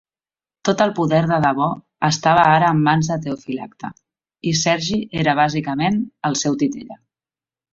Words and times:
Tot 0.67 0.79
el 0.85 0.93
poder 0.99 1.19
de 1.31 1.35
debò 1.43 1.67
estava 2.07 2.45
ara 2.55 2.71
en 2.77 2.81
mans 2.87 3.09
de 3.13 3.17
Teofilacte, 3.27 3.93
i 4.53 4.55
Sergi 4.63 4.99
era 5.25 5.37
bàsicament 5.41 6.01
el 6.31 6.41
seu 6.45 6.59
titella. 6.65 6.99